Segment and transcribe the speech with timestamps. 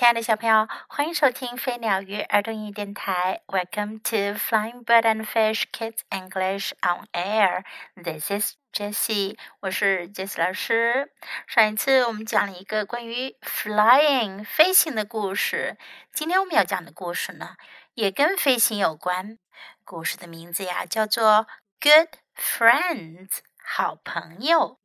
[0.00, 3.42] 亲爱的小朋友，欢迎收听飞鸟鱼儿童英语电台。
[3.46, 7.64] Welcome to Flying Bird and Fish Kids English on Air.
[8.02, 11.12] This is Jessie，我是 Jessie 老师。
[11.46, 15.76] 上一次我们讲了一个关于 flying 飞行的故事，
[16.14, 17.56] 今天我们要讲的故事呢，
[17.92, 19.36] 也跟飞行有关。
[19.84, 21.46] 故事的名字呀，叫做
[21.78, 23.28] Good Friends，
[23.62, 24.80] 好朋友。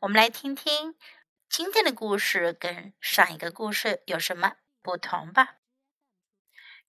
[0.00, 0.96] 我们来听听。
[1.48, 5.54] 今天的故事跟上一个故事有什么不同吧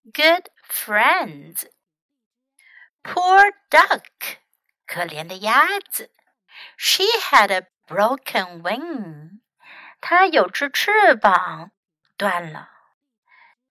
[0.04, 1.70] ？Good friends.
[3.04, 4.04] Poor duck，
[4.86, 6.12] 可怜的鸭子。
[6.76, 9.40] She had a broken wing，
[10.02, 11.72] 她有只翅膀
[12.18, 12.72] 断了。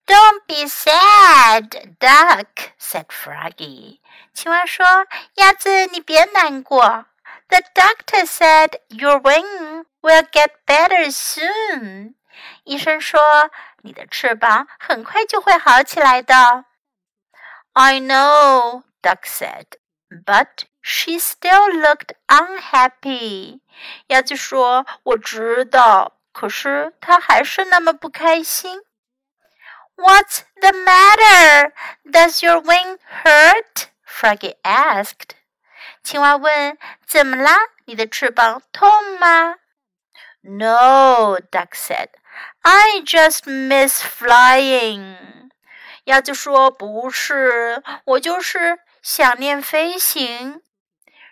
[0.07, 4.01] Don't be sad, duck, said Froggy。
[4.33, 4.87] 青蛙说
[5.35, 7.07] ：“鸭子，你别难过。”
[7.49, 9.76] The doctor said your wing."
[10.96, 12.16] better soon.
[12.64, 13.20] 医生说
[13.82, 16.64] 你的翅膀很快就会好起来的。
[17.74, 19.66] I know, Duck said,
[20.10, 23.60] but she still looked unhappy.
[24.08, 28.82] 鸭子说：“我知道，可是她还是那么不开心。”
[29.98, 31.74] What's the matter?
[32.06, 33.90] Does your wing hurt?
[34.08, 35.32] Froggy asked.
[36.02, 37.58] 青蛙问：“怎么啦？
[37.86, 39.58] 你的翅膀痛吗？”
[40.46, 42.10] No, duck said.
[42.64, 45.50] I just miss flying.
[46.06, 50.62] 鸭子说：“不是，我就是想念飞行。”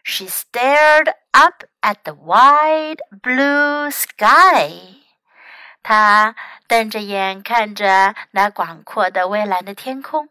[0.03, 5.03] She stared up at the wide blue sky.
[5.81, 6.35] 她
[6.67, 10.29] 瞪着眼看着那广阔的蔚蓝的天空。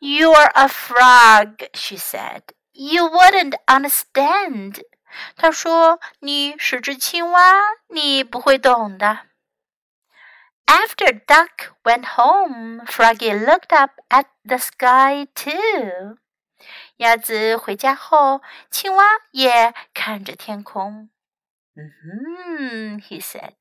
[0.00, 2.42] You're a frog, she said.
[2.72, 4.82] You wouldn't understand.
[5.36, 9.26] 他说：“你是只青蛙，你不会懂的。”
[10.66, 16.16] After Duck went home, Froggy looked up at the sky too.
[16.96, 21.10] 鸭子回家后，青蛙也看着天空。
[21.74, 23.54] 嗯哼，he said.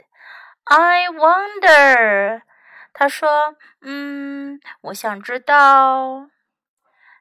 [0.66, 2.44] I wonder.
[2.94, 6.30] 他说：“嗯，我想知道。”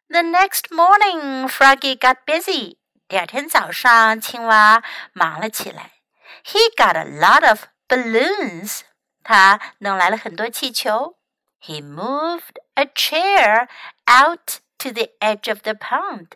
[0.09, 2.77] The next morning, Froggy got busy.
[3.09, 4.83] 第二天早上，青蛙
[5.13, 5.93] 忙了起来。
[6.45, 8.83] He got a lot of balloons.
[9.23, 11.19] 他弄来了很多气球。
[11.61, 13.69] He moved a chair
[14.07, 16.29] out to the edge of the pond.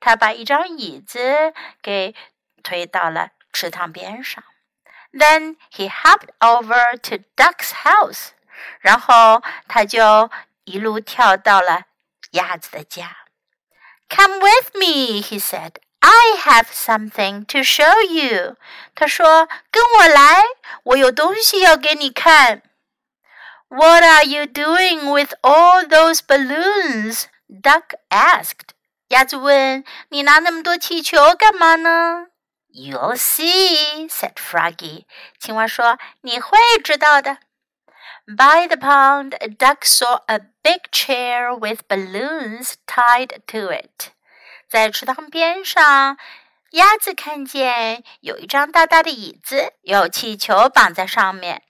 [0.00, 2.14] 他把一张椅子给
[2.62, 4.42] 推到了池塘边上。
[5.12, 8.30] Then he hopped over to Duck's house.
[8.80, 10.30] 然后他就
[10.64, 11.84] 一路跳到了
[12.32, 13.16] 鸭子的家。
[14.08, 15.74] Come with me, he said.
[16.00, 18.56] I have something to show you.
[18.94, 20.42] 他说：“跟我来，
[20.84, 22.62] 我有东西要给你看。”
[23.68, 27.24] What are you doing with all those balloons?
[27.48, 28.70] Duck asked.
[29.08, 32.26] 鸭子问：“你拿那么多气球干嘛呢？”
[32.72, 35.06] You'll see, said Froggy.
[35.38, 37.38] 青蛙说：“你会知道的。”
[38.28, 44.10] By the pond, Duck saw a big chair with balloons tied to it.
[44.71, 46.17] 在池塘边上，
[46.69, 51.63] 鸭子看见有一张大大的椅子，有气球绑在上面。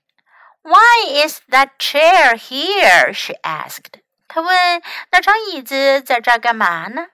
[0.61, 3.11] Why is that chair here?
[3.11, 4.03] She asked.
[4.27, 7.07] 她问：“那张椅子在这儿干嘛呢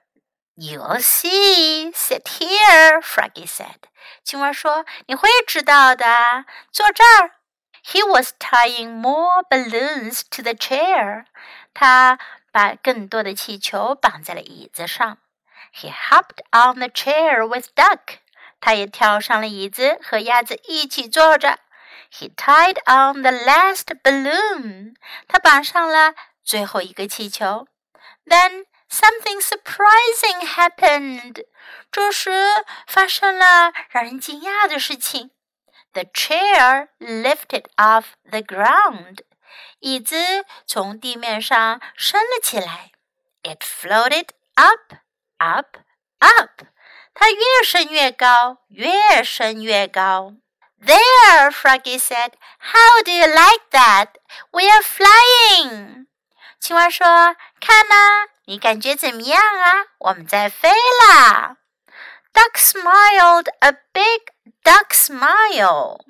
[0.58, 1.90] ？”You'll see.
[1.94, 3.88] Sit here, Froggy said.
[4.22, 6.44] 青蛙说：“你会知道的。
[6.70, 7.30] 坐这儿。”
[7.82, 11.24] He was tying more balloons to the chair.
[11.72, 12.18] 他
[12.52, 15.16] 把更多的气球绑在了椅子上。
[15.77, 18.19] He hopped on the chair with Duck.
[18.59, 21.59] 他也跳上了椅子，和鸭子一起坐着。
[22.11, 24.95] He tied on the last balloon.
[25.27, 26.13] 他绑上了
[26.43, 27.67] 最后一个气球。
[28.25, 31.45] Then something surprising happened.
[31.91, 32.31] 这时
[32.87, 35.31] 发生了让人惊讶的事情。
[35.93, 39.19] The chair lifted off the ground.
[39.79, 42.91] 椅子从地面上升了起来。
[43.43, 44.95] It floated up
[45.38, 45.78] Up,
[46.18, 46.62] up，
[47.14, 50.34] 它越升越高，越升越高。
[50.80, 52.34] There, Froggy said.
[52.58, 54.10] How do you like that?
[54.52, 56.06] We are flying.
[56.60, 59.86] 青蛙说：“看呐，你感觉怎么样啊？
[59.98, 60.70] 我们在飞
[61.08, 61.56] 啦。”
[62.32, 64.30] Duck smiled a big
[64.62, 66.04] duck smile.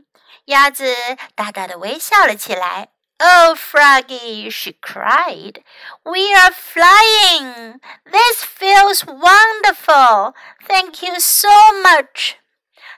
[0.46, 0.94] 鸭子
[1.34, 2.88] 大大的微笑了起来。
[3.19, 5.63] Oh, Froggy, she cried.
[6.03, 7.79] We are flying.
[8.05, 10.33] This feels wonderful.
[10.67, 11.49] Thank you so
[11.81, 12.35] much.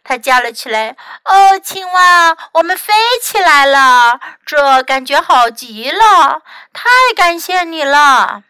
[0.03, 0.95] 他叫了起来：“
[1.25, 4.19] 哦，青蛙，我们飞起来了！
[4.45, 6.43] 这感觉好极了！
[6.73, 8.43] 太感谢你了！”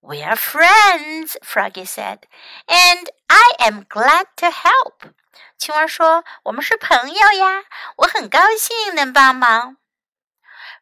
[0.00, 2.20] We are friends, Froggy said,
[2.66, 5.12] and I am glad to help.
[5.58, 7.64] 青蛙说：“我们是朋友呀，
[7.96, 9.76] 我很高兴能帮忙。”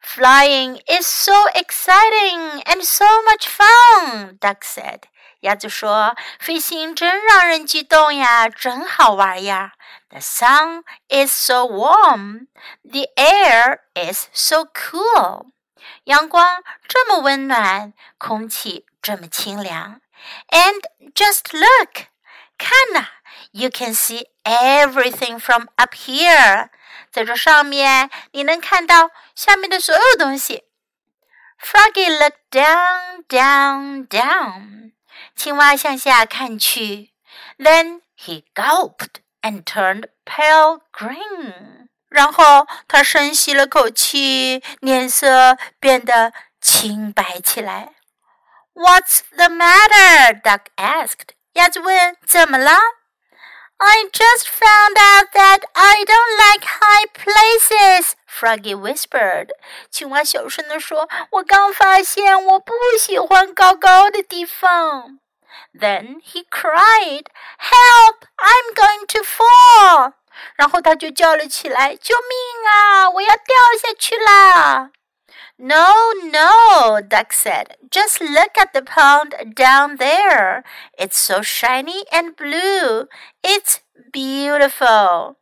[0.01, 5.01] Flying is so exciting and so much fun, Duck said.
[5.41, 9.73] 鸭子说：“飞行真让人激动呀，真好玩呀。”
[10.09, 12.47] The sun is so warm.
[12.83, 15.51] The air is so cool.
[16.05, 20.01] 阳光这么温暖，空气这么清凉。
[20.49, 20.81] And
[21.13, 22.07] just look，
[22.57, 23.07] 看呐
[23.51, 26.69] ，You can see everything from up here。
[27.11, 30.63] 在这上面，你能看到下面的所有东西。
[31.61, 34.91] Froggy looked down, down, down.
[35.35, 37.11] 青蛙向下看去，
[37.57, 41.87] Then he gulped and turned pale green。
[42.09, 47.93] 然后他深吸了口气，脸色变得清白起来。
[48.73, 50.41] What's the matter?
[50.41, 51.29] Duck asked.
[51.53, 52.77] 鸭子问：“怎么了？”
[53.79, 58.15] I just found out that I don't like high places.
[58.25, 59.49] Froggy whispered.
[59.91, 65.19] 青蛙小声地说：“我刚发现我不喜欢高高的地方。”
[65.77, 67.25] Then he cried,
[67.59, 68.25] Help!
[68.37, 70.13] I'm going to fall!
[70.55, 73.09] 然后他就叫了起来：“救命啊！
[73.09, 74.91] 我要掉下去啦！”
[75.59, 77.77] No, no, Duck said.
[77.89, 80.63] Just look at the pond down there.
[80.97, 83.07] It's so shiny and blue.
[83.41, 83.79] It's
[84.11, 85.35] beautiful.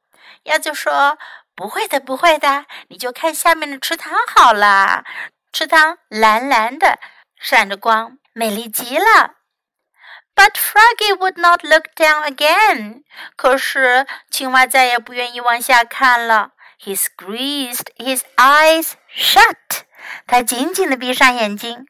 [0.43, 1.17] 鸭子说：“
[1.55, 5.03] 不会的，不会的，你就看下面的池塘好了。
[5.51, 6.99] 池塘蓝蓝的，
[7.39, 9.35] 闪着光，美丽极了。”
[10.35, 13.03] But Froggy would not look down again.
[13.35, 16.51] 可是青蛙再也不愿意往下看了。
[16.79, 19.83] He squeezed his eyes shut.
[20.27, 21.85] 他紧紧地闭上眼睛。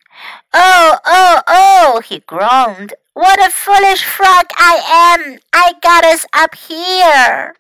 [0.52, 2.02] Oh, oh, oh!
[2.02, 2.94] He groaned.
[3.14, 4.76] What a foolish frog I
[5.16, 5.40] am!
[5.52, 7.56] I got us up here.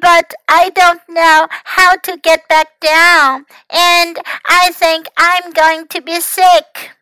[0.00, 6.00] But I don't know how to get back down, and I think I'm going to
[6.00, 6.92] be sick.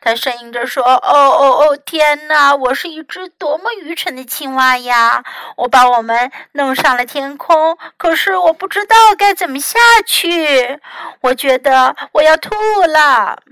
[0.00, 2.54] 他呻吟着说：“哦哦哦，天哪！
[2.54, 5.24] 我是一只多么愚蠢的青蛙呀！
[5.56, 10.80] 我把我们弄上了天空，可是我不知道该怎么下去。
[11.22, 13.42] 我觉得我要吐了。”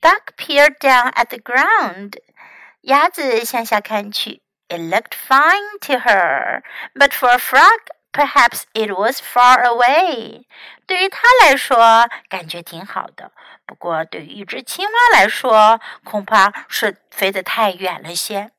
[0.00, 2.18] Duck peered down at the ground.
[2.82, 4.42] 鸭子向下看去。
[4.68, 6.62] It looked fine to her,
[6.94, 7.80] but for a frog,
[8.12, 10.44] perhaps it was far away.
[10.86, 13.32] 对于它来说，感觉挺好的。
[13.66, 18.50] 不过，对于一只青蛙来说，恐怕是飞得太远了些。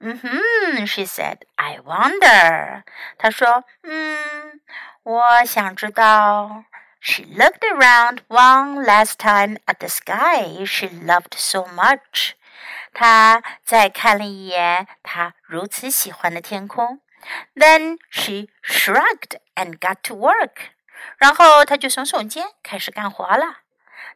[0.00, 1.38] 嗯哼，she said.
[1.54, 2.82] I wonder.
[3.16, 4.60] 她说：“嗯，
[5.02, 6.64] 我想知道。”
[7.00, 12.32] She looked around one last time at the sky she loved so much.
[12.92, 17.00] 她再看了一眼她如此喜欢的天空。
[17.54, 20.72] Then she shrugged and got to work.
[21.18, 23.63] 然后她就耸耸肩，开始干活了。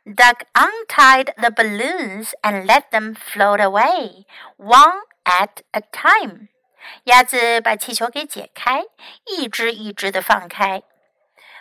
[0.05, 4.25] Duck untied the balloons and let them float away,
[4.57, 6.49] one at a time.
[7.05, 8.85] 鸭子把气球给解开，
[9.27, 10.83] 一只一只的放开。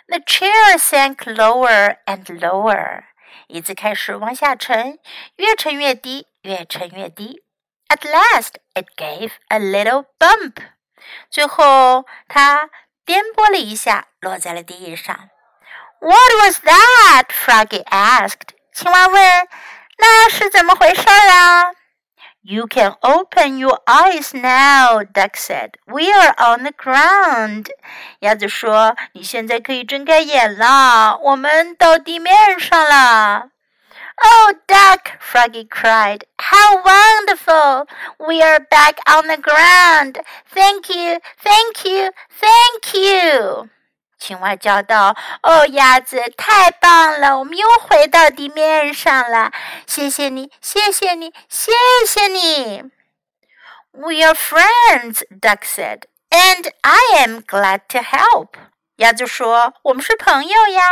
[0.06, 3.04] The chair sank lower and lower.
[3.48, 4.98] 椅子开始往下沉，
[5.36, 7.42] 越沉越低，越沉越低。
[7.88, 10.56] At last, it gave a little bump.
[11.30, 12.70] 最后，它
[13.04, 15.30] 颠簸了一下，落在了地上。
[15.99, 17.23] what was that?
[17.29, 18.53] Froggy asked.
[18.73, 19.47] 青蛙问：“
[19.97, 21.71] 那是怎么回事啊？”
[22.45, 25.75] You can open your eyes now, Duck said.
[25.85, 27.67] We are on the ground.
[28.19, 33.49] 鸭子说：“你现在可以睁开眼了，我们到地面上了。”
[34.15, 35.17] Oh, Duck!
[35.19, 36.23] Froggy cried.
[36.37, 37.87] How wonderful!
[38.19, 40.21] We are back on the ground.
[40.53, 43.69] Thank you, thank you, thank you.
[44.18, 47.38] 青蛙叫道：“哦，鸭子，太棒了！
[47.38, 49.52] 我们又回到地面上了。
[49.86, 51.72] 谢谢你，谢谢你，谢
[52.06, 52.90] 谢你。”
[53.92, 58.50] We are friends, Duck said, and I am glad to help.
[58.96, 60.82] 鸭子说：“我们是朋友呀，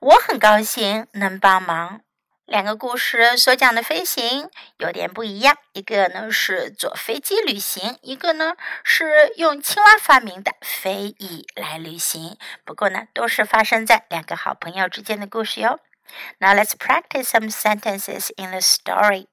[0.00, 2.00] 我很高兴能帮忙。”
[2.47, 12.37] 两个故事所讲的飞行有点不一样，一个呢是坐飞机旅行，一个呢是用青蛙发明的飞翼来旅行。
[12.65, 15.79] 不过呢，都是发生在两个好朋友之间的故事哟。
[16.39, 19.27] Now let's practice some sentences in the story.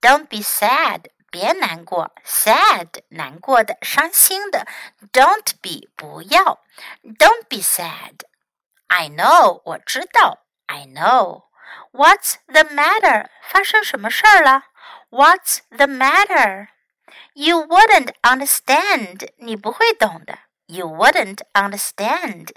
[0.00, 4.66] Don't be sad, 别难过，sad 难过的、伤心的，
[5.12, 6.60] don't be 不要，
[7.02, 11.44] don't be sad。I know 我知道，I know。
[11.92, 13.28] What's the matter？
[13.42, 14.64] 发生什么事儿了？
[15.10, 19.30] What's the matter？You wouldn't understand.
[19.38, 20.38] 你不会懂的。
[20.66, 22.50] You wouldn't understand.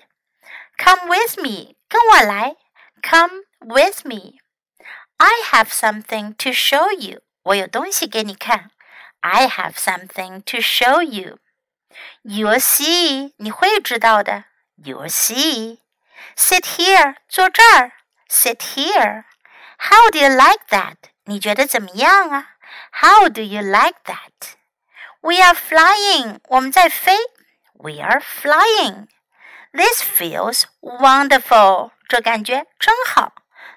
[0.78, 1.76] Come with me.
[1.88, 2.56] 跟我来。
[3.04, 4.40] Come with me.
[5.18, 7.22] I have something to show you.
[7.44, 8.72] 我有东西给你看。
[9.22, 11.40] I have something to show you.
[12.24, 13.34] You'll see.
[13.38, 14.46] 你会知道的。
[14.78, 15.80] You'll see.
[16.36, 17.16] Sit here.
[17.28, 17.94] 坐这儿。
[18.32, 19.26] Sit here.
[19.78, 20.96] How do you like that?
[21.26, 22.48] 你觉得怎么样啊？
[22.92, 24.56] How do you like that?
[25.22, 26.40] We are flying.
[26.50, 27.18] 我们在飞。
[27.74, 29.08] We are flying.
[29.72, 31.92] This feels wonderful.
[32.08, 33.34] 这感觉真好。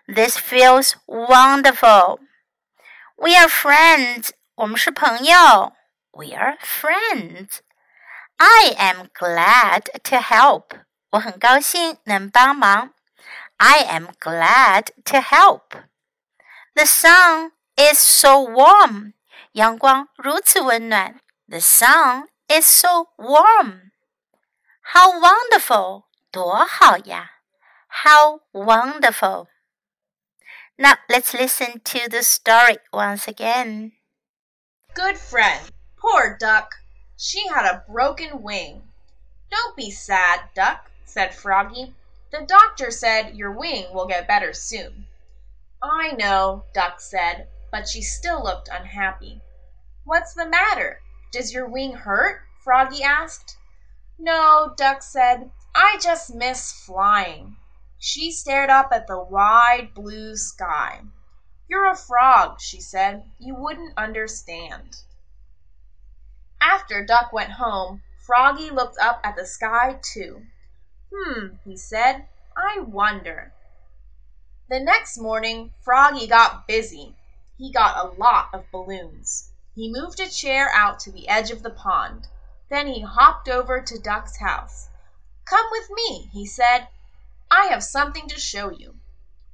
[0.07, 2.21] This feels wonderful.
[3.17, 4.31] We are friends.
[4.55, 5.75] 我们是朋友。
[6.12, 7.59] We are friends.
[8.37, 10.81] I am glad to help.
[11.11, 12.94] 我很高兴能帮忙。
[13.59, 15.75] I am glad to help.
[16.75, 19.14] The sun is so warm.
[19.52, 21.21] 阳光如此温暖。
[21.50, 23.90] the sun is so warm.
[24.95, 26.05] How wonderful!
[26.31, 27.29] 多好呀!
[27.88, 29.49] How wonderful!
[30.79, 33.95] Now let's listen to the story once again.
[34.95, 36.76] Good friend, poor duck.
[37.17, 38.85] She had a broken wing.
[39.50, 41.95] Don't be sad, duck, said Froggy.
[42.38, 45.08] The doctor said your wing will get better soon.
[45.82, 49.42] I know, Duck said, but she still looked unhappy.
[50.04, 51.00] What's the matter?
[51.32, 52.42] Does your wing hurt?
[52.62, 53.56] Froggy asked.
[54.20, 55.50] No, Duck said.
[55.74, 57.56] I just miss flying.
[58.00, 61.04] She stared up at the wide blue sky.
[61.70, 63.24] You're a frog, she said.
[63.39, 64.98] You wouldn't understand.
[66.60, 70.46] After Duck went home, Froggy looked up at the sky too.
[71.17, 72.27] Hmm, he said.
[72.57, 73.53] I wonder.
[74.67, 77.15] The next morning, Froggy got busy.
[77.57, 79.50] He got a lot of balloons.
[79.75, 82.27] He moved a chair out to the edge of the pond.
[82.69, 84.89] Then he hopped over to Duck's house.
[85.45, 86.89] "Come with me," he said.
[87.50, 89.00] "I have something to show you."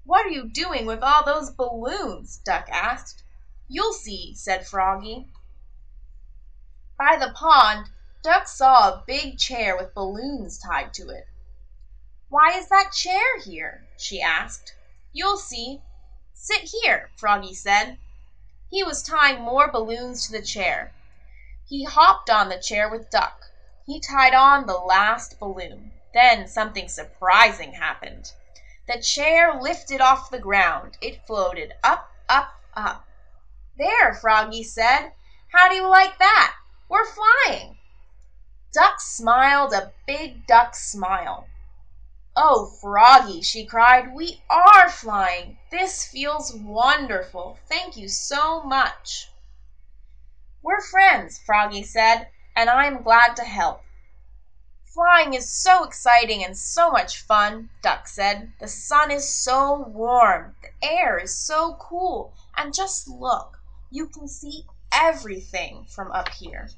[0.04, 3.24] "What are you doing with all those balloons?" Duck asked.
[3.68, 5.32] "You'll see," said Froggy.
[6.98, 7.92] By the pond
[8.24, 11.28] Duck saw a big chair with balloons tied to it.
[12.32, 14.74] "Why is that chair here?" she asked.
[15.12, 15.82] "You'll see.
[16.34, 17.98] Sit here," Froggy said.
[18.70, 20.94] He was tying more balloons to the chair.
[21.68, 23.48] He hopped on the chair with Duck.
[23.86, 25.92] He tied on the last balloon.
[26.14, 28.32] Then something surprising happened.
[28.88, 30.98] The chair lifted off the ground.
[31.02, 33.06] It floated up, up, up.
[33.76, 35.12] There, Froggy said.
[35.52, 36.56] How do you like that?
[36.88, 37.78] We're flying.
[38.72, 41.51] Duck smiled a big duck smile.
[42.34, 45.58] "Oh, Froggy!" she cried, "we are flying!
[45.70, 47.60] This feels wonderful.
[47.68, 49.30] Thank you so much."
[50.62, 53.84] "We're friends," Froggy said, "and I am glad to help."
[54.86, 58.54] "Flying is so exciting and so much fun," Duck said.
[58.62, 63.60] "The sun is so warm, the air is so cool, and just look,
[63.90, 66.70] you can see everything from up here."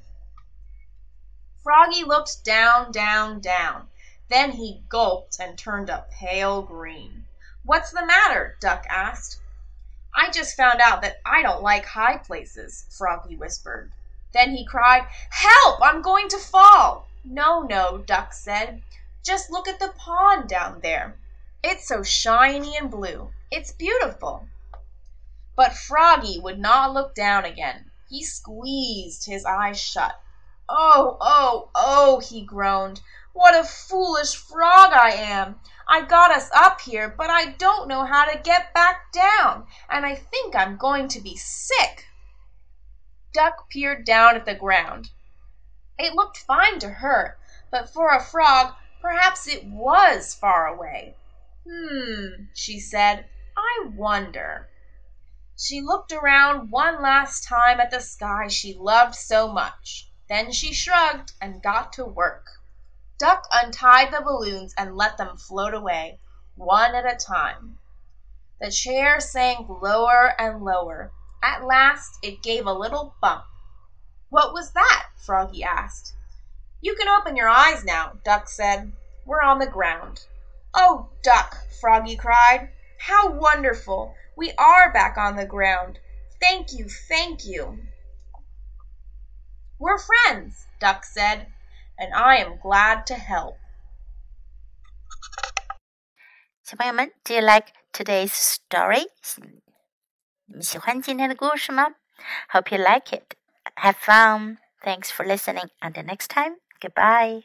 [1.62, 3.91] Froggy looked down, down, down.
[4.33, 7.27] Then he gulped and turned a pale green.
[7.63, 9.39] "What's the matter?" Duck asked.
[10.15, 13.91] "I just found out that I don't like high places," Froggy whispered.
[14.31, 15.83] Then he cried, "Help!
[15.83, 18.81] I'm going to fall!" "No, no," Duck said.
[19.21, 21.15] "Just look at the pond down there.
[21.63, 23.31] It's so shiny and blue.
[23.51, 24.47] It's beautiful."
[25.55, 27.91] But Froggy would not look down again.
[28.09, 30.19] He squeezed his eyes shut.
[30.67, 32.99] "Oh, oh, oh!" he groaned.
[33.35, 35.59] What a foolish frog I am!
[35.87, 40.05] I got us up here, but I don't know how to get back down, and
[40.05, 42.05] I think I'm going to be sick."
[43.33, 45.09] Duck peered down at the ground.
[45.97, 47.39] It looked fine to her,
[47.71, 51.17] but for a frog perhaps it was far away.
[51.67, 54.69] "Hmm," she said, "I wonder."
[55.57, 60.11] She looked around one last time at the sky she loved so much.
[60.29, 62.45] Then she shrugged and got to work.
[63.20, 66.20] Duck untied the balloons and let them float away,
[66.55, 67.77] one at a time.
[68.60, 71.12] The chair sank lower and lower.
[71.39, 73.46] At last it gave a little bump.
[74.29, 76.15] "What was that?" Froggy asked.
[76.82, 78.98] "You can open your eyes now," Duck said.
[79.25, 80.25] "We're on the ground."
[80.74, 82.74] "Oh, Duck!" Froggy cried.
[82.98, 84.15] "How wonderful!
[84.36, 86.00] We are back on the ground.
[86.39, 87.86] Thank you, thank you!"
[89.77, 91.53] We're friends, Duck said,
[91.97, 93.56] and I am glad to help.
[96.62, 99.08] 小朋友们，Do you like today's story？
[100.47, 101.94] 你们喜欢今天的故事吗？
[102.50, 103.35] Hope you like it.
[103.76, 104.58] Have fun.
[104.82, 105.70] Thanks for listening.
[105.80, 106.56] Until next time.
[106.80, 107.44] Goodbye.